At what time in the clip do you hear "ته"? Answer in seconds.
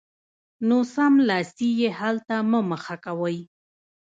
2.27-2.35